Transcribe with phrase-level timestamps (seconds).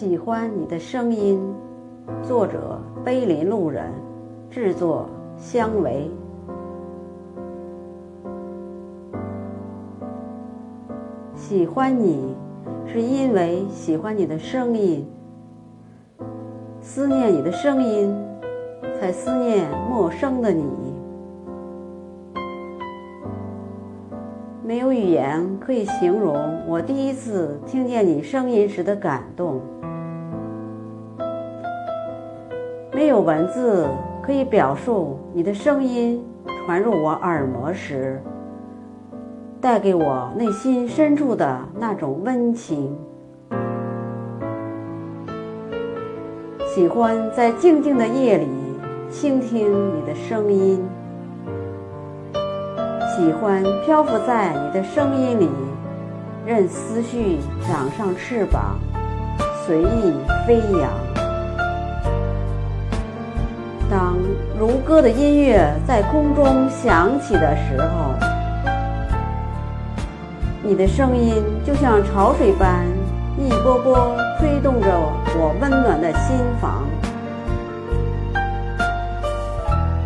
[0.00, 1.38] 喜欢你的声音，
[2.22, 3.92] 作者：碑林路人，
[4.48, 6.10] 制作：香维。
[11.34, 12.34] 喜欢你，
[12.86, 15.06] 是因为喜欢你的声音，
[16.80, 18.10] 思念你的声音，
[18.98, 20.64] 才思念陌生的你。
[24.64, 26.34] 没有语言可以形容
[26.66, 29.60] 我第一次听见你声音时的感动，
[33.00, 33.88] 没有文字
[34.20, 36.22] 可以表述你的声音
[36.66, 38.22] 传入我耳膜时
[39.58, 42.94] 带给我内心深处的那种温情。
[46.74, 48.46] 喜欢在静静的夜里
[49.08, 50.86] 倾听你的声音。
[53.16, 55.48] 喜欢漂浮在你的声音里，
[56.44, 58.78] 任思绪长上翅膀，
[59.64, 60.12] 随意
[60.46, 61.09] 飞扬。
[64.58, 68.14] 如歌的音乐在空中响起的时候，
[70.62, 72.84] 你的声音就像潮水般
[73.38, 74.88] 一波波推动着
[75.38, 76.84] 我温暖的心房。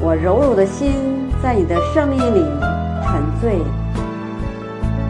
[0.00, 2.44] 我柔柔的心在你的声音里。
[3.08, 3.60] 沉醉，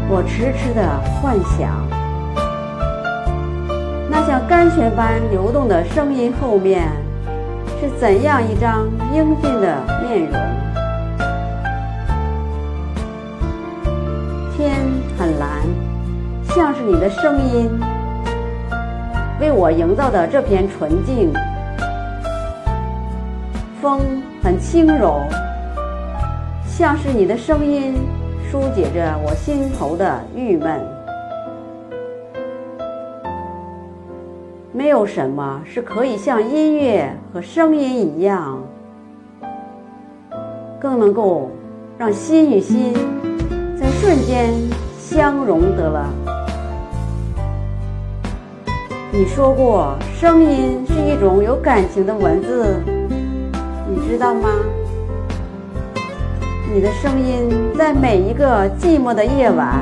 [0.08, 0.86] 我痴痴的
[1.20, 1.88] 幻想，
[4.08, 6.92] 那像甘泉般流动的声音后面，
[7.78, 10.32] 是怎样一张英俊的面容？
[14.56, 14.74] 天
[15.18, 15.60] 很蓝，
[16.54, 17.70] 像是你的声音
[19.38, 21.32] 为我营造的这片纯净。
[23.82, 24.00] 风
[24.42, 25.20] 很轻柔。
[26.66, 27.94] 像是你的声音
[28.50, 30.80] 疏解着我心头的郁闷。
[34.76, 38.62] 没有什么是可以像音乐和声音一样，
[40.78, 41.50] 更能够
[41.96, 42.92] 让心与心
[43.80, 44.52] 在瞬间
[44.98, 46.12] 相融得了。
[49.10, 52.76] 你说过，声音是一种有感情的文字，
[53.88, 54.50] 你知道吗？
[56.70, 57.48] 你的声音
[57.78, 59.80] 在每一个寂寞的夜晚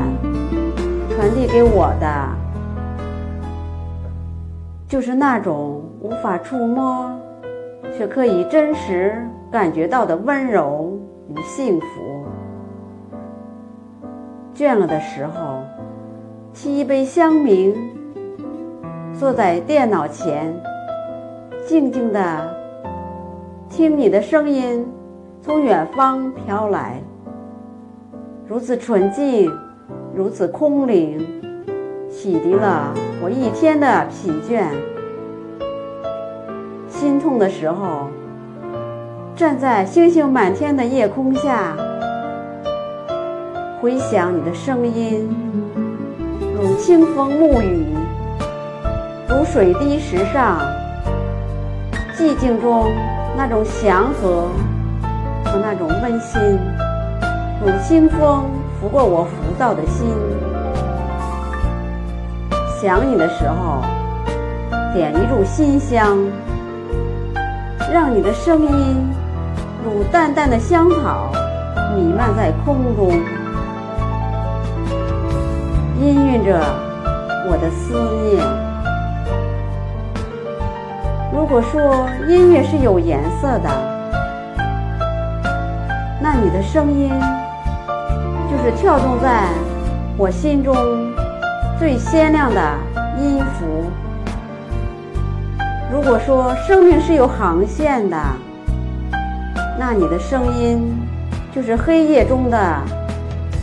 [1.17, 2.29] 传递给我的，
[4.87, 7.11] 就是那种无法触摸
[7.97, 9.17] 却可以真实
[9.51, 11.87] 感觉到的温柔与幸福。
[14.55, 15.63] 倦了的时候，
[16.55, 17.75] 沏一杯香茗，
[19.19, 20.55] 坐在电脑前，
[21.67, 22.55] 静静的
[23.69, 24.87] 听你的声音。
[25.41, 27.03] 从远方飘来，
[28.47, 29.53] 如此纯净，
[30.15, 31.21] 如此空灵，
[32.17, 34.67] 洗涤了我一天的疲倦。
[36.89, 38.09] 心痛的时候，
[39.35, 41.77] 站在星星满天的夜空下，
[43.81, 45.29] 回想你的声音，
[46.57, 47.85] 如清风沐雨，
[49.29, 50.61] 如水滴石上，
[52.17, 52.87] 寂静中
[53.37, 54.49] 那种祥和。
[55.47, 56.41] 和那种温馨，
[57.61, 58.45] 如清风
[58.81, 60.09] 拂过我浮躁的心。
[62.85, 63.81] 想你的时候，
[64.93, 66.19] 点一炷馨香，
[67.91, 69.11] 让你的声音
[69.83, 71.33] 如淡淡的香草
[71.97, 73.13] 弥漫在空中，
[75.99, 76.61] 氤氲着
[77.49, 78.45] 我的思念。
[81.33, 83.71] 如果说音乐是有颜色的，
[86.21, 87.09] 那你的声音，
[88.51, 89.49] 就是跳动在
[90.19, 90.75] 我心中
[91.85, 92.79] 最鲜亮的
[93.21, 93.85] 音符。
[95.93, 98.17] 如果说生命是有航线的，
[99.79, 100.97] 那你的声音
[101.55, 102.81] 就是黑夜中的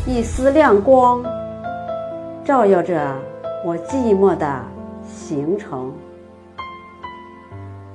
[0.06, 1.26] 一丝亮光，
[2.44, 3.12] 照耀着
[3.66, 4.62] 我寂寞的
[5.04, 5.92] 行程。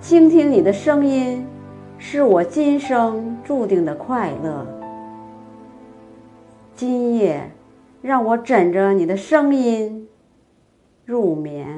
[0.00, 1.46] 倾听你的声音。
[1.98, 4.66] 是我今生注定的快乐。
[6.74, 7.48] 今夜，
[8.02, 10.05] 让我枕着你的声音
[11.06, 11.75] 入眠。